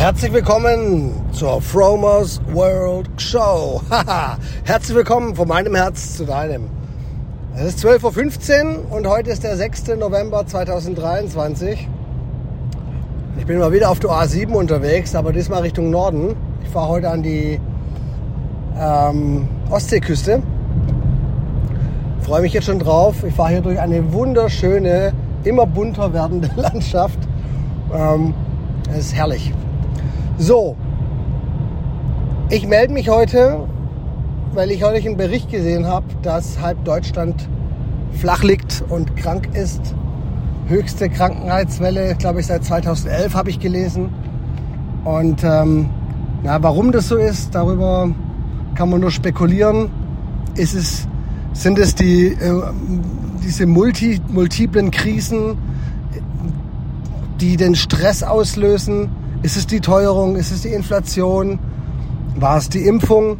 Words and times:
Herzlich 0.00 0.32
willkommen 0.32 1.12
zur 1.30 1.60
Fromers 1.60 2.40
World 2.54 3.06
Show. 3.20 3.82
Herzlich 4.64 4.96
willkommen 4.96 5.36
von 5.36 5.46
meinem 5.46 5.74
Herz 5.74 6.16
zu 6.16 6.24
deinem. 6.24 6.70
Es 7.54 7.74
ist 7.74 7.84
12.15 7.84 8.78
Uhr 8.78 8.92
und 8.92 9.06
heute 9.06 9.28
ist 9.28 9.44
der 9.44 9.58
6. 9.58 9.88
November 9.98 10.46
2023. 10.46 11.86
Ich 13.36 13.44
bin 13.44 13.58
mal 13.58 13.74
wieder 13.74 13.90
auf 13.90 14.00
der 14.00 14.08
A7 14.08 14.52
unterwegs, 14.52 15.14
aber 15.14 15.34
diesmal 15.34 15.60
Richtung 15.60 15.90
Norden. 15.90 16.34
Ich 16.62 16.70
fahre 16.70 16.88
heute 16.88 17.10
an 17.10 17.22
die 17.22 17.60
ähm, 18.78 19.48
Ostseeküste. 19.68 20.42
Freue 22.22 22.40
mich 22.40 22.54
jetzt 22.54 22.64
schon 22.64 22.78
drauf. 22.78 23.22
Ich 23.22 23.34
fahre 23.34 23.50
hier 23.50 23.60
durch 23.60 23.78
eine 23.78 24.14
wunderschöne, 24.14 25.12
immer 25.44 25.66
bunter 25.66 26.14
werdende 26.14 26.48
Landschaft. 26.56 27.18
Ähm, 27.92 28.32
es 28.90 29.08
ist 29.08 29.14
herrlich. 29.14 29.52
So, 30.40 30.74
ich 32.48 32.66
melde 32.66 32.94
mich 32.94 33.10
heute, 33.10 33.68
weil 34.54 34.70
ich 34.70 34.82
heute 34.82 35.06
einen 35.06 35.18
Bericht 35.18 35.50
gesehen 35.50 35.86
habe, 35.86 36.06
dass 36.22 36.58
halb 36.62 36.82
Deutschland 36.86 37.46
flach 38.14 38.42
liegt 38.42 38.82
und 38.88 39.18
krank 39.18 39.50
ist. 39.52 39.94
Höchste 40.66 41.10
Krankenheitswelle, 41.10 42.14
glaube 42.14 42.40
ich, 42.40 42.46
seit 42.46 42.64
2011 42.64 43.34
habe 43.34 43.50
ich 43.50 43.60
gelesen. 43.60 44.08
Und 45.04 45.44
ähm, 45.44 45.90
na, 46.42 46.62
warum 46.62 46.90
das 46.90 47.08
so 47.08 47.16
ist, 47.16 47.54
darüber 47.54 48.08
kann 48.76 48.88
man 48.88 49.02
nur 49.02 49.10
spekulieren. 49.10 49.90
Ist 50.54 50.74
es, 50.74 51.06
sind 51.52 51.78
es 51.78 51.94
die, 51.94 52.28
äh, 52.28 52.62
diese 53.44 53.66
multi, 53.66 54.22
multiplen 54.28 54.90
Krisen, 54.90 55.58
die 57.42 57.58
den 57.58 57.74
Stress 57.74 58.22
auslösen? 58.22 59.19
Ist 59.42 59.56
es 59.56 59.66
die 59.66 59.80
Teuerung? 59.80 60.36
Ist 60.36 60.52
es 60.52 60.62
die 60.62 60.68
Inflation? 60.68 61.58
War 62.36 62.58
es 62.58 62.68
die 62.68 62.86
Impfung? 62.86 63.38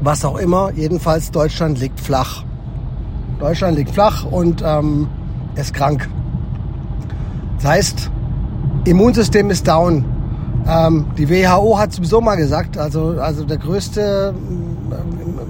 Was 0.00 0.24
auch 0.24 0.38
immer. 0.38 0.70
Jedenfalls 0.72 1.30
Deutschland 1.32 1.80
liegt 1.80 1.98
flach. 1.98 2.44
Deutschland 3.40 3.76
liegt 3.76 3.90
flach 3.90 4.24
und 4.24 4.62
ähm, 4.64 5.08
ist 5.56 5.74
krank. 5.74 6.08
Das 7.56 7.66
heißt, 7.66 8.10
Immunsystem 8.84 9.50
ist 9.50 9.66
down. 9.66 10.04
Ähm, 10.68 11.06
die 11.18 11.28
WHO 11.28 11.76
hat 11.76 11.92
sowieso 11.92 12.20
mal 12.20 12.36
gesagt, 12.36 12.78
also, 12.78 13.16
also 13.20 13.44
der 13.44 13.58
größte 13.58 14.32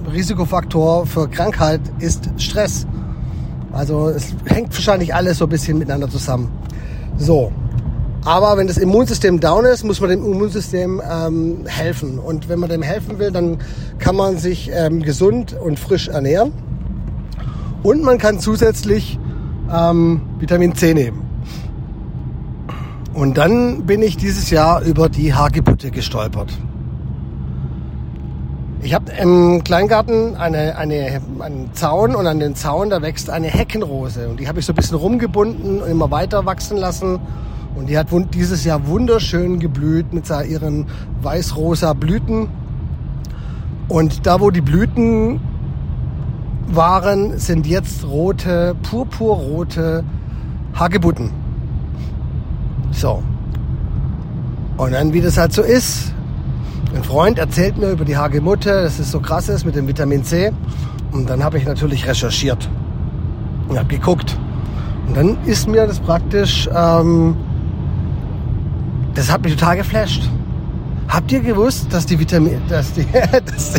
äh, 0.07 0.09
Risikofaktor 0.09 1.05
für 1.05 1.27
Krankheit 1.27 1.81
ist 1.99 2.29
Stress. 2.37 2.87
Also 3.71 4.09
es 4.09 4.33
hängt 4.45 4.73
wahrscheinlich 4.73 5.13
alles 5.13 5.37
so 5.37 5.45
ein 5.45 5.49
bisschen 5.49 5.77
miteinander 5.77 6.09
zusammen. 6.09 6.51
So, 7.17 7.51
aber 8.25 8.57
wenn 8.57 8.67
das 8.67 8.77
Immunsystem 8.77 9.39
down 9.39 9.65
ist, 9.65 9.83
muss 9.83 9.99
man 9.99 10.09
dem 10.09 10.25
Immunsystem 10.25 11.01
ähm, 11.09 11.65
helfen. 11.65 12.19
Und 12.19 12.47
wenn 12.47 12.59
man 12.59 12.69
dem 12.69 12.81
helfen 12.81 13.19
will, 13.19 13.31
dann 13.31 13.57
kann 13.99 14.15
man 14.15 14.37
sich 14.37 14.71
ähm, 14.73 15.01
gesund 15.01 15.53
und 15.53 15.79
frisch 15.79 16.07
ernähren. 16.07 16.53
Und 17.83 18.01
man 18.03 18.17
kann 18.17 18.39
zusätzlich 18.39 19.19
ähm, 19.73 20.21
Vitamin 20.39 20.73
C 20.75 20.93
nehmen. 20.93 21.21
Und 23.13 23.37
dann 23.37 23.85
bin 23.85 24.01
ich 24.01 24.17
dieses 24.17 24.49
Jahr 24.49 24.81
über 24.81 25.09
die 25.09 25.33
Hagebutte 25.33 25.91
gestolpert. 25.91 26.51
Ich 28.81 28.93
habe 28.93 29.11
im 29.13 29.63
Kleingarten 29.63 30.35
eine, 30.35 30.77
eine, 30.77 31.21
einen 31.39 31.69
Zaun 31.73 32.15
und 32.15 32.27
an 32.27 32.39
den 32.39 32.55
Zaun, 32.55 32.89
da 32.89 33.01
wächst 33.01 33.29
eine 33.29 33.47
Heckenrose. 33.47 34.27
Und 34.29 34.39
die 34.39 34.47
habe 34.47 34.59
ich 34.59 34.65
so 34.65 34.73
ein 34.73 34.75
bisschen 34.75 34.97
rumgebunden 34.97 35.81
und 35.81 35.89
immer 35.89 36.09
weiter 36.09 36.45
wachsen 36.45 36.77
lassen. 36.77 37.19
Und 37.75 37.89
die 37.89 37.97
hat 37.97 38.07
dieses 38.33 38.65
Jahr 38.65 38.87
wunderschön 38.87 39.59
geblüht 39.59 40.13
mit 40.13 40.29
ihren 40.29 40.85
weiß-rosa 41.21 41.93
Blüten. 41.93 42.47
Und 43.87 44.25
da, 44.25 44.39
wo 44.39 44.51
die 44.51 44.61
Blüten 44.61 45.39
waren, 46.67 47.37
sind 47.39 47.67
jetzt 47.67 48.05
rote, 48.05 48.75
purpurrote 48.83 50.03
Hagebutten. 50.73 51.31
So. 52.91 53.21
Und 54.77 54.93
dann, 54.93 55.13
wie 55.13 55.21
das 55.21 55.37
halt 55.37 55.53
so 55.53 55.61
ist, 55.61 56.13
ein 56.95 57.03
Freund 57.03 57.39
erzählt 57.39 57.77
mir 57.77 57.89
über 57.89 58.05
die 58.05 58.17
Hagemutte, 58.17 58.83
dass 58.83 58.99
es 58.99 59.11
so 59.11 59.19
krass 59.19 59.49
ist 59.49 59.65
mit 59.65 59.75
dem 59.75 59.87
Vitamin 59.87 60.23
C. 60.23 60.51
Und 61.11 61.29
dann 61.29 61.43
habe 61.43 61.57
ich 61.57 61.65
natürlich 61.65 62.07
recherchiert 62.07 62.69
und 63.67 63.77
habe 63.77 63.87
geguckt. 63.87 64.37
Und 65.07 65.17
dann 65.17 65.37
ist 65.45 65.67
mir 65.67 65.85
das 65.85 65.99
praktisch 65.99 66.69
ähm, 66.73 67.35
das 69.15 69.31
hat 69.31 69.43
mich 69.43 69.55
total 69.55 69.77
geflasht. 69.77 70.29
Habt 71.07 71.31
ihr 71.31 71.41
gewusst, 71.41 71.87
dass 71.91 72.05
die 72.05 72.19
Vitamin, 72.19 72.61
dass 72.67 72.93
die, 72.93 73.05
dass, 73.45 73.73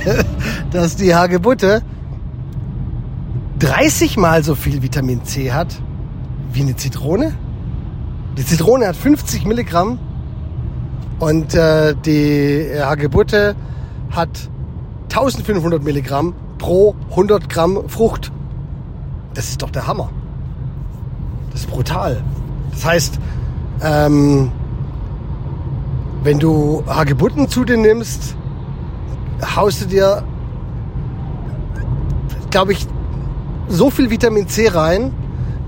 dass 0.71 0.97
die 0.97 1.15
Hagebutte 1.15 1.83
30 3.59 4.17
mal 4.17 4.45
so 4.45 4.55
viel 4.55 4.83
Vitamin 4.83 5.25
C 5.25 5.53
hat 5.53 5.81
wie 6.53 6.63
eine 6.63 6.77
Zitrone? 6.77 7.35
Die 8.37 8.45
Zitrone 8.45 8.87
hat 8.87 8.97
50 8.97 9.47
Milligramm 9.47 9.99
und 11.19 11.55
äh, 11.55 11.95
die 12.05 12.69
Hagebutte 12.79 13.55
hat 14.11 14.51
1500 15.05 15.83
Milligramm 15.83 16.35
pro 16.59 16.95
100 17.11 17.49
Gramm 17.49 17.89
Frucht. 17.89 18.33
Das 19.35 19.49
ist 19.49 19.63
doch 19.63 19.71
der 19.71 19.87
Hammer. 19.87 20.11
Das 21.53 21.61
ist 21.61 21.71
brutal. 21.71 22.23
Das 22.73 22.85
heißt, 22.85 23.21
ähm, 23.83 24.51
wenn 26.25 26.39
du 26.39 26.83
Hagebutten 26.87 27.49
zu 27.49 27.65
dir 27.65 27.77
nimmst, 27.77 28.35
haust 29.55 29.83
du 29.83 29.87
dir, 29.87 30.25
glaube 32.51 32.73
ich, 32.73 32.87
so 33.69 33.91
viel 33.91 34.09
Vitamin 34.09 34.49
C 34.49 34.69
rein, 34.69 35.13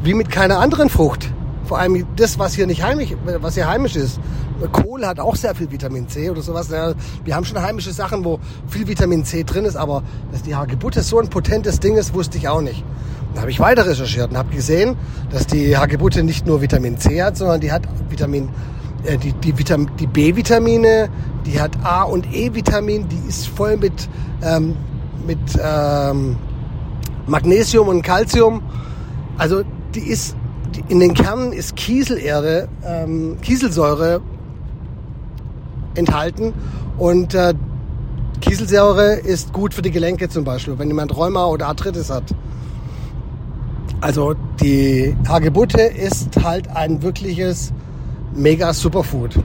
wie 0.03 0.15
mit 0.15 0.31
keiner 0.31 0.59
anderen 0.59 0.89
Frucht. 0.89 1.31
Vor 1.65 1.78
allem 1.78 2.06
das, 2.17 2.39
was 2.39 2.55
hier 2.55 2.67
nicht 2.67 2.83
heimisch, 2.83 3.15
was 3.41 3.55
hier 3.55 3.69
heimisch 3.69 3.97
ist. 3.97 4.19
Kohl 4.72 5.05
hat 5.05 5.21
auch 5.21 5.37
sehr 5.37 5.55
viel 5.55 5.71
Vitamin 5.71 6.09
C 6.09 6.31
oder 6.31 6.41
sowas. 6.41 6.71
Wir 6.71 7.37
haben 7.37 7.44
schon 7.44 7.61
heimische 7.61 7.93
Sachen, 7.93 8.25
wo 8.25 8.38
viel 8.67 8.87
Vitamin 8.87 9.27
C 9.27 9.44
drin 9.44 9.67
ist, 9.67 9.77
aber 9.77 10.03
dass 10.33 10.43
die 10.43 10.55
Hagebutte 10.55 11.03
so 11.03 11.21
ein 11.21 11.28
potentes 11.28 11.81
Ding 11.81 11.97
ist, 11.97 12.15
wusste 12.15 12.38
ich 12.38 12.49
auch 12.49 12.62
nicht. 12.62 12.83
Dann 13.34 13.43
habe 13.43 13.50
ich 13.50 13.61
weiter 13.61 13.84
recherchiert 13.84 14.31
und 14.31 14.38
habe 14.38 14.55
gesehen, 14.55 14.97
dass 15.31 15.47
die 15.47 15.77
Hagebutte 15.77 16.23
nicht 16.23 16.47
nur 16.47 16.62
Vitamin 16.62 16.97
C 16.97 17.23
hat, 17.23 17.37
sondern 17.37 17.61
die 17.61 17.73
hat 17.73 17.83
Vitamin 18.09 18.49
äh, 19.06 19.19
die, 19.19 19.33
die, 19.33 19.59
Vitam 19.59 19.89
die 19.97 20.06
B-Vitamine, 20.06 21.09
die 21.44 21.61
hat 21.61 21.72
A- 21.84 22.03
und 22.03 22.27
E-Vitamin, 22.34 23.09
die 23.09 23.28
ist 23.28 23.49
voll 23.49 23.77
mit, 23.77 24.09
ähm, 24.43 24.77
mit 25.27 25.39
ähm, 25.62 26.37
Magnesium 27.27 27.89
und 27.89 28.03
Calcium. 28.03 28.62
Also 29.39 29.62
die 29.94 30.00
ist, 30.00 30.37
die, 30.75 30.84
in 30.89 31.00
den 31.00 31.15
Kernen 31.15 31.53
ist 31.53 31.77
Kieselerde, 31.77 32.69
ähm, 32.84 33.39
Kieselsäure 33.41 34.21
enthalten 35.94 36.53
und 36.99 37.34
äh, 37.34 37.55
Kieselsäure 38.41 39.15
ist 39.15 39.53
gut 39.53 39.73
für 39.73 39.83
die 39.83 39.91
Gelenke 39.91 40.28
zum 40.28 40.44
Beispiel, 40.44 40.78
wenn 40.78 40.88
jemand 40.88 41.17
Rheuma 41.17 41.47
oder 41.47 41.69
Arthritis 41.69 42.11
hat. 42.11 42.34
Also 44.00 44.34
die 44.61 45.17
Hagebutte 45.27 45.81
ist 45.81 46.43
halt 46.44 46.69
ein 46.69 47.03
wirkliches 47.03 47.73
mega 48.37 48.73
Superfood. 48.73 49.39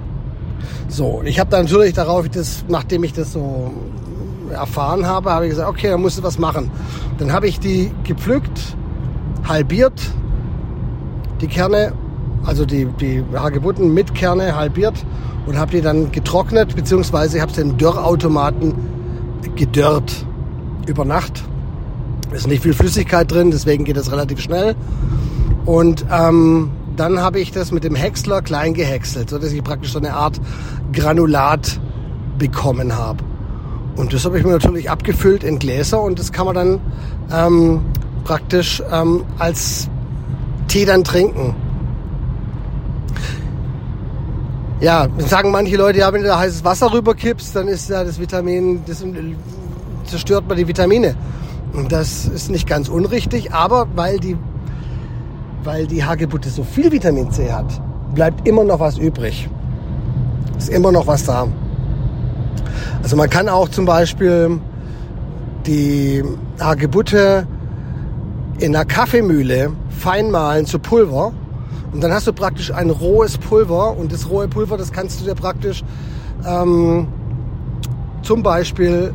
So, 0.87 1.21
ich 1.23 1.39
habe 1.39 1.49
dann 1.49 1.65
natürlich 1.65 1.93
darauf, 1.93 2.27
das, 2.29 2.65
nachdem 2.67 3.03
ich 3.03 3.13
das 3.13 3.33
so 3.33 3.71
erfahren 4.51 5.05
habe, 5.05 5.31
habe 5.31 5.45
ich 5.45 5.51
gesagt, 5.51 5.69
okay, 5.69 5.89
dann 5.89 6.01
musst 6.01 6.17
du 6.17 6.23
was 6.23 6.37
machen. 6.37 6.69
Dann 7.17 7.31
habe 7.31 7.47
ich 7.47 7.59
die 7.59 7.91
gepflückt, 8.03 8.75
halbiert, 9.47 10.01
die 11.39 11.47
Kerne, 11.47 11.93
also 12.45 12.65
die, 12.65 12.85
die 12.99 13.23
Hagebutten 13.33 13.93
mit 13.93 14.13
Kerne 14.13 14.55
halbiert 14.55 15.05
und 15.45 15.57
habe 15.57 15.71
die 15.71 15.81
dann 15.81 16.11
getrocknet, 16.11 16.75
beziehungsweise 16.75 17.41
habe 17.41 17.51
sie 17.51 17.61
im 17.61 17.77
Dörrautomaten 17.77 18.73
gedörrt 19.55 20.25
über 20.87 21.05
Nacht. 21.05 21.43
Ist 22.31 22.47
nicht 22.47 22.63
viel 22.63 22.73
Flüssigkeit 22.73 23.31
drin, 23.31 23.51
deswegen 23.51 23.83
geht 23.83 23.97
das 23.97 24.11
relativ 24.11 24.39
schnell. 24.39 24.75
Und 25.65 26.05
ähm, 26.11 26.71
dann 26.95 27.19
habe 27.19 27.39
ich 27.39 27.51
das 27.51 27.71
mit 27.71 27.83
dem 27.83 27.95
Häcksler 27.95 28.41
klein 28.41 28.73
gehäckselt, 28.73 29.29
so 29.29 29.37
dass 29.37 29.51
ich 29.51 29.63
praktisch 29.63 29.93
so 29.93 29.99
eine 29.99 30.13
Art 30.13 30.39
Granulat 30.93 31.79
bekommen 32.37 32.97
habe. 32.97 33.23
Und 33.95 34.13
das 34.13 34.25
habe 34.25 34.39
ich 34.39 34.45
mir 34.45 34.51
natürlich 34.51 34.89
abgefüllt 34.89 35.43
in 35.43 35.59
Gläser 35.59 36.01
und 36.01 36.19
das 36.19 36.31
kann 36.31 36.45
man 36.45 36.55
dann 36.55 36.79
ähm, 37.31 37.81
praktisch 38.23 38.81
ähm, 38.91 39.23
als 39.37 39.89
Tee 40.67 40.85
dann 40.85 41.03
trinken. 41.03 41.55
Ja, 44.79 45.07
sagen 45.19 45.51
manche 45.51 45.77
Leute, 45.77 45.99
ja, 45.99 46.11
wenn 46.11 46.21
du 46.21 46.27
da 46.27 46.39
heißes 46.39 46.63
Wasser 46.63 46.91
rüberkippst, 46.91 47.55
dann 47.55 47.67
ist 47.67 47.89
ja 47.89 48.03
das 48.03 48.19
Vitamin, 48.19 48.81
das 48.87 49.03
zerstört 50.05 50.47
man 50.47 50.57
die 50.57 50.67
Vitamine. 50.67 51.15
Und 51.73 51.91
das 51.91 52.25
ist 52.25 52.49
nicht 52.49 52.67
ganz 52.67 52.89
unrichtig, 52.89 53.53
aber 53.53 53.87
weil 53.95 54.19
die 54.19 54.37
weil 55.63 55.87
die 55.87 56.03
Hagebutte 56.03 56.49
so 56.49 56.63
viel 56.63 56.91
Vitamin 56.91 57.31
C 57.31 57.51
hat, 57.51 57.81
bleibt 58.13 58.47
immer 58.47 58.63
noch 58.63 58.79
was 58.79 58.97
übrig. 58.97 59.49
Ist 60.57 60.69
immer 60.69 60.91
noch 60.91 61.07
was 61.07 61.25
da. 61.25 61.47
Also 63.03 63.15
man 63.15 63.29
kann 63.29 63.49
auch 63.49 63.69
zum 63.69 63.85
Beispiel 63.85 64.59
die 65.65 66.23
Hagebutte 66.59 67.47
in 68.59 68.75
einer 68.75 68.85
Kaffeemühle 68.85 69.71
fein 69.89 70.31
mahlen 70.31 70.65
zu 70.65 70.79
Pulver. 70.79 71.33
Und 71.91 72.01
dann 72.01 72.11
hast 72.11 72.27
du 72.27 72.33
praktisch 72.33 72.71
ein 72.71 72.89
rohes 72.89 73.37
Pulver. 73.37 73.97
Und 73.97 74.11
das 74.11 74.29
rohe 74.29 74.47
Pulver, 74.47 74.77
das 74.77 74.91
kannst 74.91 75.19
du 75.19 75.25
dir 75.25 75.35
praktisch 75.35 75.83
ähm, 76.47 77.07
zum 78.23 78.43
Beispiel 78.43 79.13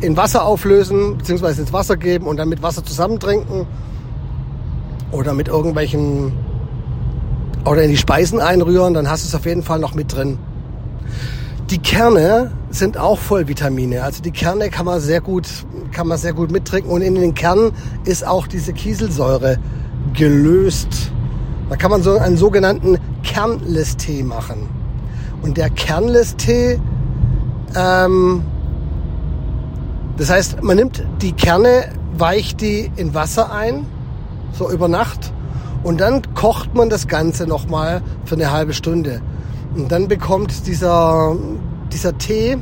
in 0.00 0.16
Wasser 0.16 0.44
auflösen, 0.44 1.18
beziehungsweise 1.18 1.62
ins 1.62 1.72
Wasser 1.72 1.96
geben 1.96 2.26
und 2.26 2.36
dann 2.36 2.48
mit 2.48 2.62
Wasser 2.62 2.84
zusammentrinken. 2.84 3.66
Oder 5.12 5.34
mit 5.34 5.48
irgendwelchen, 5.48 6.32
oder 7.64 7.82
in 7.82 7.90
die 7.90 7.96
Speisen 7.96 8.40
einrühren, 8.40 8.94
dann 8.94 9.08
hast 9.08 9.24
du 9.24 9.28
es 9.28 9.34
auf 9.34 9.46
jeden 9.46 9.62
Fall 9.62 9.78
noch 9.78 9.94
mit 9.94 10.14
drin. 10.14 10.38
Die 11.70 11.78
Kerne 11.78 12.52
sind 12.70 12.96
auch 12.96 13.18
voll 13.18 13.48
Vitamine. 13.48 14.04
Also 14.04 14.22
die 14.22 14.30
Kerne 14.30 14.70
kann 14.70 14.86
man 14.86 15.00
sehr 15.00 15.20
gut, 15.20 15.48
kann 15.92 16.06
man 16.06 16.18
sehr 16.18 16.32
gut 16.32 16.52
mittrinken. 16.52 16.90
Und 16.90 17.02
in 17.02 17.16
den 17.16 17.34
Kernen 17.34 17.72
ist 18.04 18.24
auch 18.24 18.46
diese 18.46 18.72
Kieselsäure 18.72 19.58
gelöst. 20.12 21.10
Da 21.68 21.76
kann 21.76 21.90
man 21.90 22.02
so 22.02 22.16
einen 22.18 22.36
sogenannten 22.36 22.98
Kernlistee 23.24 24.22
machen. 24.22 24.68
Und 25.42 25.56
der 25.56 25.70
Kernlistee, 25.70 26.80
ähm, 27.74 28.42
das 30.16 30.30
heißt, 30.30 30.62
man 30.62 30.76
nimmt 30.76 31.04
die 31.20 31.32
Kerne, 31.32 31.86
weicht 32.16 32.60
die 32.60 32.90
in 32.96 33.14
Wasser 33.14 33.52
ein, 33.52 33.86
so 34.56 34.70
über 34.70 34.88
Nacht, 34.88 35.32
und 35.86 36.00
dann 36.00 36.22
kocht 36.34 36.74
man 36.74 36.90
das 36.90 37.06
Ganze 37.06 37.46
nochmal 37.46 38.02
für 38.24 38.34
eine 38.34 38.50
halbe 38.50 38.72
Stunde. 38.72 39.20
Und 39.76 39.92
dann 39.92 40.08
bekommt 40.08 40.66
dieser, 40.66 41.36
dieser 41.92 42.18
Tee 42.18 42.56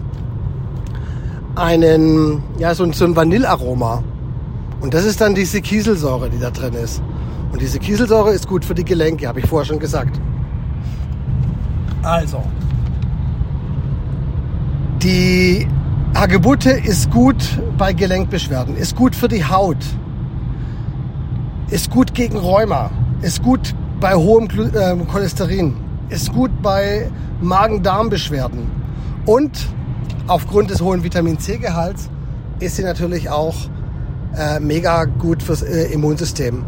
einen, 1.55 2.43
ja, 2.59 2.75
so, 2.75 2.93
so 2.93 3.07
ein 3.07 3.17
Vanillaroma. 3.17 4.03
Und 4.83 4.93
das 4.93 5.07
ist 5.07 5.23
dann 5.23 5.35
diese 5.35 5.63
Kieselsäure, 5.63 6.29
die 6.29 6.39
da 6.39 6.51
drin 6.51 6.75
ist. 6.75 7.01
Und 7.51 7.63
diese 7.63 7.79
Kieselsäure 7.79 8.31
ist 8.31 8.47
gut 8.47 8.63
für 8.63 8.75
die 8.75 8.85
Gelenke, 8.85 9.27
habe 9.27 9.41
ich 9.41 9.47
vorher 9.47 9.65
schon 9.65 9.79
gesagt. 9.79 10.21
Also, 12.03 12.43
die 15.03 15.67
Hagebutte 16.15 16.73
ist 16.73 17.11
gut 17.11 17.59
bei 17.79 17.95
Gelenkbeschwerden, 17.95 18.77
ist 18.77 18.97
gut 18.97 19.17
für 19.17 19.29
die 19.29 19.47
Haut, 19.47 19.79
ist 21.75 21.91
gut 21.91 22.15
gegen 22.15 22.39
Rheuma, 22.39 22.89
ist 23.23 23.43
gut 23.43 23.75
bei 23.99 24.15
hohem 24.15 24.45
äh, 24.45 24.95
Cholesterin, 25.11 25.75
ist 26.09 26.33
gut 26.33 26.53
bei 26.63 27.11
Magen-Darm-Beschwerden 27.41 28.71
und 29.27 29.51
aufgrund 30.29 30.71
des 30.71 30.81
hohen 30.81 31.03
Vitamin 31.03 31.41
C-Gehalts 31.41 32.11
ist 32.61 32.77
sie 32.77 32.85
natürlich 32.85 33.29
auch 33.29 33.57
äh, 34.37 34.61
mega 34.61 35.05
gut 35.05 35.43
fürs 35.43 35.63
äh, 35.63 35.93
Immunsystem. 35.93 36.65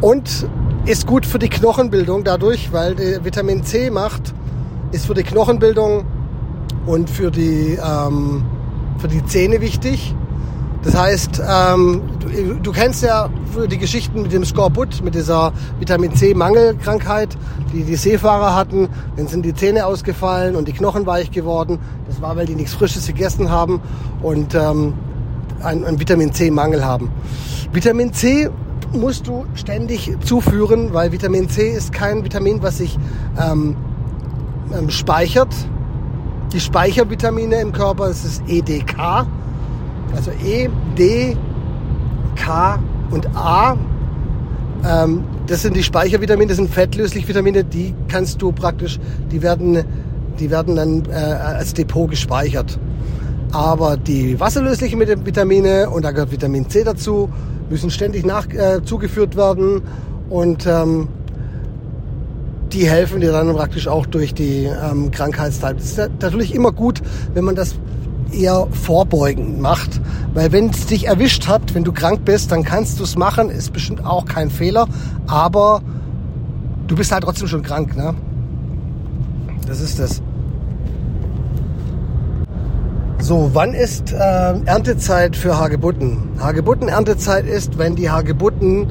Und 0.00 0.48
ist 0.86 1.06
gut 1.06 1.24
für 1.24 1.38
die 1.38 1.48
Knochenbildung 1.48 2.24
dadurch, 2.24 2.72
weil 2.72 2.96
Vitamin 3.22 3.62
C 3.62 3.88
macht, 3.88 4.34
ist 4.90 5.06
für 5.06 5.14
die 5.14 5.22
Knochenbildung 5.22 6.06
und 6.86 7.08
für 7.08 7.30
die, 7.30 7.78
ähm, 7.80 8.44
für 8.98 9.06
die 9.06 9.24
Zähne 9.26 9.60
wichtig. 9.60 10.16
Das 10.82 10.96
heißt, 10.96 11.42
ähm, 11.46 12.02
du, 12.20 12.54
du, 12.54 12.72
kennst 12.72 13.02
ja 13.02 13.28
die 13.70 13.76
Geschichten 13.76 14.22
mit 14.22 14.32
dem 14.32 14.44
Skorbut, 14.44 15.02
mit 15.02 15.14
dieser 15.14 15.52
Vitamin 15.78 16.14
C-Mangelkrankheit, 16.14 17.36
die 17.72 17.84
die 17.84 17.96
Seefahrer 17.96 18.54
hatten. 18.54 18.88
Dann 19.16 19.28
sind 19.28 19.44
die 19.44 19.54
Zähne 19.54 19.84
ausgefallen 19.84 20.56
und 20.56 20.68
die 20.68 20.72
Knochen 20.72 21.04
weich 21.04 21.30
geworden. 21.30 21.78
Das 22.08 22.22
war, 22.22 22.34
weil 22.36 22.46
die 22.46 22.54
nichts 22.54 22.72
Frisches 22.72 23.06
gegessen 23.06 23.50
haben 23.50 23.82
und 24.22 24.54
ähm, 24.54 24.94
einen, 25.62 25.84
einen 25.84 26.00
Vitamin 26.00 26.32
C-Mangel 26.32 26.84
haben. 26.84 27.10
Vitamin 27.72 28.14
C 28.14 28.48
musst 28.92 29.26
du 29.26 29.44
ständig 29.54 30.10
zuführen, 30.24 30.94
weil 30.94 31.12
Vitamin 31.12 31.48
C 31.48 31.70
ist 31.70 31.92
kein 31.92 32.24
Vitamin, 32.24 32.62
was 32.62 32.78
sich 32.78 32.98
ähm, 33.38 33.76
ähm, 34.76 34.88
speichert. 34.88 35.54
Die 36.52 36.60
Speichervitamine 36.60 37.60
im 37.60 37.72
Körper, 37.72 38.08
das 38.08 38.24
ist 38.24 38.42
EDK. 38.48 39.26
Also 40.14 40.30
E, 40.44 40.68
D, 40.98 41.36
K 42.36 42.78
und 43.10 43.26
A. 43.36 43.76
Ähm, 44.84 45.24
das 45.46 45.62
sind 45.62 45.76
die 45.76 45.82
Speichervitamine, 45.82 46.48
das 46.48 46.56
sind 46.56 46.70
fettlösliche 46.70 47.26
Vitamine, 47.28 47.64
die 47.64 47.94
kannst 48.08 48.40
du 48.40 48.52
praktisch, 48.52 48.98
die 49.30 49.42
werden, 49.42 49.84
die 50.38 50.50
werden 50.50 50.76
dann 50.76 51.02
äh, 51.10 51.14
als 51.14 51.74
Depot 51.74 52.08
gespeichert. 52.08 52.78
Aber 53.52 53.96
die 53.96 54.38
wasserlöslichen 54.38 55.00
Vitamine, 55.00 55.90
und 55.90 56.04
da 56.04 56.12
gehört 56.12 56.30
Vitamin 56.30 56.68
C 56.68 56.84
dazu, 56.84 57.28
müssen 57.68 57.90
ständig 57.90 58.24
nach, 58.24 58.48
äh, 58.48 58.82
zugeführt 58.84 59.36
werden 59.36 59.82
und 60.28 60.66
ähm, 60.66 61.08
die 62.72 62.88
helfen 62.88 63.20
dir 63.20 63.32
dann 63.32 63.52
praktisch 63.52 63.88
auch 63.88 64.06
durch 64.06 64.32
die 64.32 64.64
ähm, 64.66 65.10
Krankheitszeit. 65.10 65.78
Es 65.78 65.98
ist 65.98 66.10
natürlich 66.20 66.54
immer 66.54 66.70
gut, 66.70 67.02
wenn 67.34 67.44
man 67.44 67.56
das 67.56 67.74
eher 68.32 68.66
vorbeugend 68.70 69.60
macht, 69.60 70.00
weil 70.34 70.52
wenn 70.52 70.70
es 70.70 70.86
dich 70.86 71.06
erwischt 71.06 71.48
hat, 71.48 71.74
wenn 71.74 71.84
du 71.84 71.92
krank 71.92 72.24
bist, 72.24 72.52
dann 72.52 72.64
kannst 72.64 72.98
du 72.98 73.04
es 73.04 73.16
machen, 73.16 73.50
ist 73.50 73.72
bestimmt 73.72 74.04
auch 74.04 74.24
kein 74.24 74.50
Fehler, 74.50 74.86
aber 75.26 75.82
du 76.86 76.96
bist 76.96 77.12
halt 77.12 77.24
trotzdem 77.24 77.48
schon 77.48 77.62
krank, 77.62 77.96
ne? 77.96 78.14
Das 79.66 79.80
ist 79.80 79.98
das. 79.98 80.22
So, 83.20 83.50
wann 83.52 83.74
ist 83.74 84.12
äh, 84.12 84.16
Erntezeit 84.64 85.36
für 85.36 85.58
Hagebutten? 85.58 86.30
Hagebutten-Erntezeit 86.40 87.46
ist, 87.46 87.78
wenn 87.78 87.94
die 87.94 88.10
Hagebutten 88.10 88.86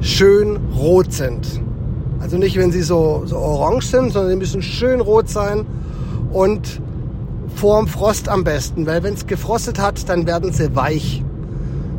schön 0.00 0.56
rot 0.74 1.12
sind. 1.12 1.60
Also 2.20 2.38
nicht, 2.38 2.56
wenn 2.56 2.72
sie 2.72 2.82
so, 2.82 3.22
so 3.26 3.36
orange 3.36 3.86
sind, 3.86 4.12
sondern 4.12 4.30
die 4.32 4.38
müssen 4.38 4.62
schön 4.62 5.00
rot 5.00 5.28
sein 5.28 5.66
und 6.32 6.80
vorm 7.56 7.88
Frost 7.88 8.28
am 8.28 8.44
besten, 8.44 8.86
weil 8.86 9.02
wenn 9.02 9.14
es 9.14 9.26
gefrostet 9.26 9.80
hat, 9.80 10.08
dann 10.08 10.26
werden 10.26 10.52
sie 10.52 10.76
weich. 10.76 11.24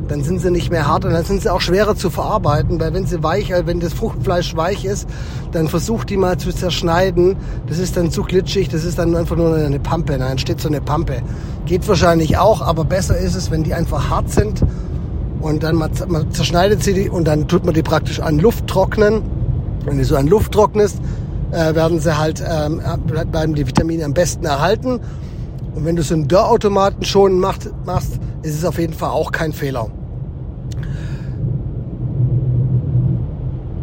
Dann 0.08 0.24
sind 0.24 0.40
sie 0.40 0.52
nicht 0.52 0.72
mehr 0.72 0.88
hart 0.88 1.04
und 1.04 1.12
dann 1.12 1.26
sind 1.26 1.42
sie 1.42 1.52
auch 1.52 1.60
schwerer 1.60 1.96
zu 1.96 2.10
verarbeiten, 2.10 2.80
weil 2.80 2.94
wenn 2.94 3.06
sie 3.06 3.22
weich, 3.24 3.52
äh, 3.52 3.66
wenn 3.66 3.80
das 3.80 3.94
Fruchtfleisch 3.94 4.56
weich 4.56 4.86
ist, 4.86 5.10
dann 5.52 5.68
versucht 5.68 6.10
die 6.10 6.18
mal 6.18 6.38
zu 6.38 6.54
zerschneiden. 6.54 7.36
Das 7.68 7.78
ist 7.78 7.98
dann 7.98 8.12
zu 8.12 8.24
glitschig, 8.24 8.70
das 8.70 8.86
ist 8.86 9.00
dann 9.00 9.16
einfach 9.16 9.36
nur 9.36 9.56
eine 9.56 9.80
Pampe, 9.80 10.18
da 10.18 10.30
entsteht 10.30 10.62
so 10.62 10.70
eine 10.70 10.80
Pampe. 10.80 11.22
Geht 11.66 11.88
wahrscheinlich 11.88 12.38
auch, 12.38 12.62
aber 12.62 12.86
besser 12.86 13.18
ist 13.18 13.36
es, 13.36 13.52
wenn 13.52 13.64
die 13.64 13.74
einfach 13.74 14.10
hart 14.10 14.32
sind 14.32 14.62
und 15.42 15.64
dann 15.64 15.76
man, 15.76 15.92
man 16.08 16.32
zerschneidet 16.32 16.84
sie 16.84 17.10
und 17.10 17.28
dann 17.28 17.48
tut 17.48 17.66
man 17.66 17.74
die 17.74 17.84
praktisch 17.84 18.20
an 18.20 18.40
Luft 18.40 18.68
trocknen. 18.68 19.24
Wenn 19.86 19.98
du 19.98 20.06
so 20.06 20.16
an 20.16 20.28
Luft 20.28 20.54
trocknest, 20.54 21.00
äh, 21.52 21.76
werden 21.76 22.00
sie 22.00 22.18
halt, 22.18 22.44
ähm, 22.46 22.82
bleiben 23.32 23.56
die 23.56 23.68
Vitamine 23.68 24.06
am 24.06 24.14
besten 24.14 24.46
erhalten. 24.46 25.00
Und 25.78 25.86
wenn 25.86 25.96
du 25.96 26.02
so 26.02 26.16
einen 26.16 26.28
Dörrautomaten 26.28 27.06
schon 27.06 27.40
macht, 27.40 27.70
machst, 27.86 28.20
ist 28.42 28.56
es 28.56 28.66
auf 28.66 28.80
jeden 28.80 28.94
Fall 28.94 29.12
auch 29.12 29.32
kein 29.32 29.54
Fehler. 29.54 29.92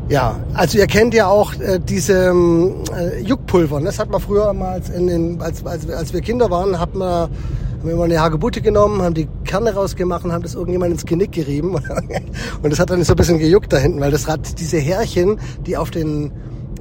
Ja, 0.09 0.35
also 0.55 0.77
ihr 0.77 0.89
kennt 0.89 1.15
ja 1.15 1.29
auch 1.29 1.55
äh, 1.55 1.79
diese 1.79 2.31
ähm, 2.31 2.83
äh, 2.99 3.21
Juckpulver. 3.21 3.79
Ne? 3.79 3.87
Das 3.87 4.01
hat 4.01 4.11
man 4.11 4.21
früher 4.21 4.53
mal, 4.55 4.71
als, 4.71 4.89
in 4.89 5.07
den, 5.07 5.41
als, 5.41 5.65
als, 5.65 5.89
als 5.89 6.13
wir 6.13 6.21
Kinder 6.21 6.51
waren, 6.51 6.81
hat 6.81 6.97
man, 6.97 7.31
haben 7.79 7.89
immer 7.89 8.03
eine 8.03 8.21
Hagebutte 8.21 8.61
genommen, 8.61 9.01
haben 9.01 9.15
die 9.15 9.29
Kerne 9.45 9.73
rausgemacht 9.73 10.25
und 10.25 10.33
haben 10.33 10.43
das 10.43 10.57
irgendjemand 10.57 10.91
ins 10.91 11.07
Genick 11.07 11.31
gerieben. 11.31 11.77
und 12.63 12.71
das 12.73 12.81
hat 12.81 12.91
dann 12.91 13.05
so 13.05 13.13
ein 13.13 13.17
bisschen 13.17 13.39
gejuckt 13.39 13.73
da 13.73 13.77
hinten, 13.77 14.01
weil 14.01 14.11
das 14.11 14.27
hat 14.27 14.59
diese 14.59 14.79
Härchen, 14.79 15.39
die 15.65 15.77
auf 15.77 15.93
den, 15.93 16.33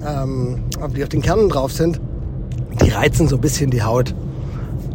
ähm, 0.03 0.63
die 0.98 1.03
auf 1.03 1.10
den 1.10 1.22
Kernen 1.22 1.50
drauf 1.50 1.72
sind, 1.72 2.01
die 2.84 2.89
reizen 2.89 3.27
so 3.27 3.36
ein 3.36 3.41
bisschen 3.41 3.70
die 3.70 3.84
Haut. 3.84 4.15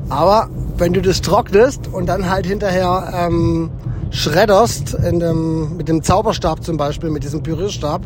Aber 0.09 0.49
wenn 0.79 0.93
du 0.93 1.03
das 1.03 1.21
trocknest 1.21 1.89
und 1.89 2.07
dann 2.07 2.31
halt 2.31 2.47
hinterher 2.47 3.13
ähm, 3.15 3.71
schredderst 4.11 4.95
in 4.95 5.21
dem, 5.21 5.77
mit 5.77 5.89
dem 5.89 6.03
Zauberstab 6.03 6.65
zum 6.65 6.77
Beispiel, 6.77 7.11
mit 7.11 7.25
diesem 7.25 7.43
Pürierstab, 7.43 8.03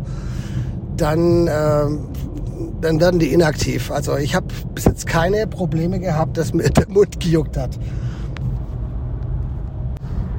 dann, 0.96 1.48
ähm, 1.48 2.00
dann 2.80 3.00
werden 3.00 3.20
die 3.20 3.32
inaktiv. 3.32 3.90
Also 3.90 4.16
ich 4.16 4.34
habe 4.34 4.46
bis 4.74 4.84
jetzt 4.84 5.06
keine 5.06 5.46
Probleme 5.46 6.00
gehabt, 6.00 6.36
dass 6.36 6.52
mir 6.52 6.68
der 6.70 6.88
Mund 6.88 7.20
gejuckt 7.20 7.56
hat. 7.56 7.78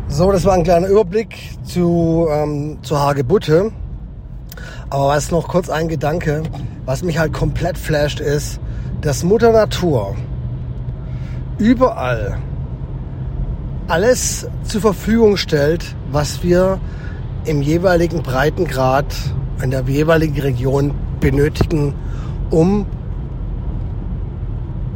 So, 0.09 0.31
das 0.31 0.45
war 0.45 0.53
ein 0.53 0.63
kleiner 0.63 0.87
Überblick 0.87 1.35
zu, 1.63 2.27
ähm, 2.29 2.77
zu 2.83 2.99
Hagebutte. 2.99 3.71
Aber 4.89 5.07
was 5.07 5.31
noch 5.31 5.47
kurz 5.47 5.69
ein 5.69 5.87
Gedanke, 5.87 6.43
was 6.85 7.03
mich 7.03 7.17
halt 7.17 7.33
komplett 7.33 7.77
flasht, 7.77 8.19
ist, 8.19 8.59
dass 9.01 9.23
Mutter 9.23 9.51
Natur 9.51 10.15
überall 11.63 12.37
alles 13.87 14.47
zur 14.63 14.81
Verfügung 14.81 15.37
stellt, 15.37 15.95
was 16.11 16.43
wir 16.43 16.79
im 17.45 17.61
jeweiligen 17.61 18.21
Breitengrad 18.21 19.13
in 19.61 19.71
der 19.71 19.83
jeweiligen 19.83 20.39
Region 20.39 20.93
benötigen, 21.21 21.95
um 22.49 22.85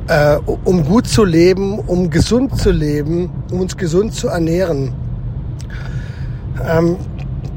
äh, 0.07 0.37
um 0.63 0.83
gut 0.85 1.07
zu 1.07 1.23
leben, 1.23 1.79
um 1.79 2.09
gesund 2.09 2.57
zu 2.57 2.71
leben, 2.71 3.29
um 3.51 3.61
uns 3.61 3.77
gesund 3.77 4.13
zu 4.13 4.27
ernähren. 4.27 4.93
Ähm, 6.65 6.97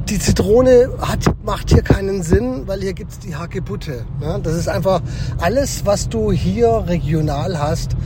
die 0.08 0.18
Zitrone 0.18 0.90
hat, 1.00 1.20
macht 1.44 1.70
hier 1.70 1.82
keinen 1.82 2.22
Sinn, 2.22 2.62
weil 2.66 2.80
hier 2.80 2.92
gibt's 2.92 3.20
die 3.20 3.36
Hagebutte. 3.36 4.04
Ne? 4.20 4.40
Das 4.42 4.54
ist 4.54 4.68
einfach 4.68 5.00
alles, 5.38 5.86
was 5.86 6.08
du 6.08 6.32
hier 6.32 6.84
regional 6.88 7.58
hast. 7.58 7.96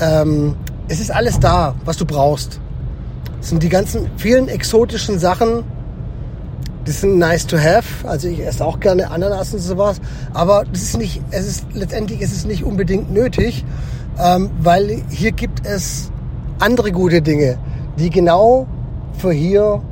Ähm, 0.00 0.56
es 0.88 1.00
ist 1.00 1.10
alles 1.10 1.40
da, 1.40 1.74
was 1.84 1.96
du 1.96 2.04
brauchst. 2.04 2.60
Es 3.40 3.50
sind 3.50 3.62
die 3.62 3.68
ganzen 3.68 4.10
vielen 4.16 4.48
exotischen 4.48 5.18
Sachen, 5.18 5.64
die 6.86 6.90
sind 6.90 7.18
nice 7.18 7.46
to 7.46 7.56
have. 7.56 8.06
Also 8.06 8.28
ich 8.28 8.40
esse 8.40 8.64
auch 8.64 8.80
gerne 8.80 9.10
Ananas 9.10 9.54
und 9.54 9.60
sowas. 9.60 10.00
Aber 10.32 10.64
das 10.70 10.82
ist 10.82 10.98
nicht, 10.98 11.22
es 11.30 11.46
ist, 11.46 11.66
letztendlich 11.72 12.20
ist 12.20 12.32
es 12.32 12.44
nicht 12.44 12.64
unbedingt 12.64 13.12
nötig, 13.12 13.64
ähm, 14.18 14.50
weil 14.60 15.02
hier 15.08 15.32
gibt 15.32 15.66
es 15.66 16.10
andere 16.58 16.92
gute 16.92 17.22
Dinge, 17.22 17.58
die 17.98 18.10
genau 18.10 18.66
für 19.18 19.32
hier, 19.32 19.82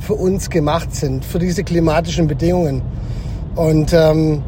für 0.00 0.14
uns 0.14 0.50
gemacht 0.50 0.94
sind, 0.94 1.24
für 1.24 1.38
diese 1.38 1.64
klimatischen 1.64 2.26
Bedingungen. 2.26 2.82
Und 3.54 3.92
ähm, 3.92 4.42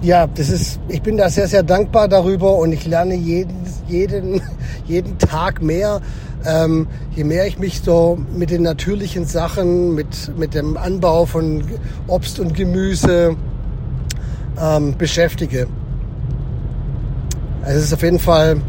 ja, 0.00 0.26
das 0.26 0.48
ist, 0.48 0.80
ich 0.88 1.02
bin 1.02 1.16
da 1.16 1.28
sehr, 1.28 1.48
sehr 1.48 1.62
dankbar 1.62 2.08
darüber 2.08 2.56
und 2.56 2.72
ich 2.72 2.86
lerne 2.86 3.14
jeden, 3.14 3.56
jeden, 3.88 4.40
jeden 4.86 5.18
Tag 5.18 5.62
mehr. 5.62 6.00
Ähm, 6.46 6.86
je 7.16 7.24
mehr 7.24 7.46
ich 7.46 7.58
mich 7.58 7.80
so 7.80 8.18
mit 8.32 8.50
den 8.50 8.62
natürlichen 8.62 9.26
Sachen, 9.26 9.94
mit, 9.94 10.36
mit 10.38 10.54
dem 10.54 10.76
Anbau 10.76 11.26
von 11.26 11.64
Obst 12.06 12.38
und 12.38 12.54
Gemüse 12.54 13.36
ähm, 14.60 14.96
beschäftige. 14.96 15.66
Es 17.64 17.76
ist 17.76 17.92
auf 17.92 18.02
jeden 18.02 18.20
Fall 18.20 18.60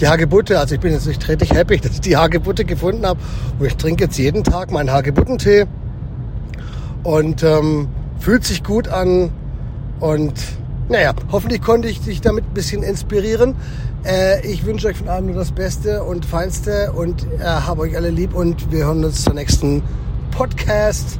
die 0.00 0.08
Hagebutte. 0.08 0.58
Also 0.58 0.74
ich 0.74 0.80
bin 0.80 0.92
jetzt 0.92 1.06
nicht 1.06 1.26
richtig 1.26 1.52
happy, 1.52 1.78
dass 1.80 1.92
ich 1.92 2.00
die 2.00 2.16
Hagebutte 2.16 2.64
gefunden 2.64 3.06
habe. 3.06 3.18
Und 3.58 3.66
ich 3.66 3.76
trinke 3.76 4.04
jetzt 4.04 4.18
jeden 4.18 4.44
Tag 4.44 4.70
meinen 4.70 4.92
Hagebuttentee. 4.92 5.66
Und 7.02 7.42
ähm, 7.42 7.88
fühlt 8.18 8.44
sich 8.44 8.62
gut 8.62 8.88
an. 8.88 9.30
Und 10.00 10.34
naja, 10.88 11.12
hoffentlich 11.30 11.60
konnte 11.60 11.88
ich 11.88 12.00
dich 12.00 12.20
damit 12.20 12.44
ein 12.44 12.54
bisschen 12.54 12.82
inspirieren. 12.82 13.54
Äh, 14.04 14.46
ich 14.46 14.64
wünsche 14.64 14.88
euch 14.88 14.96
von 14.96 15.08
allem 15.08 15.26
nur 15.26 15.34
das 15.36 15.52
Beste 15.52 16.02
und 16.02 16.24
Feinste 16.24 16.92
und 16.92 17.26
äh, 17.38 17.44
habe 17.44 17.82
euch 17.82 17.96
alle 17.96 18.10
lieb 18.10 18.34
und 18.34 18.70
wir 18.72 18.86
hören 18.86 19.04
uns 19.04 19.24
zur 19.24 19.34
nächsten 19.34 19.82
Podcast 20.30 21.18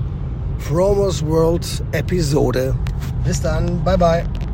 Fromos 0.58 1.24
World 1.24 1.66
Episode. 1.92 2.74
Bis 3.24 3.40
dann, 3.40 3.82
bye 3.84 3.98
bye. 3.98 4.47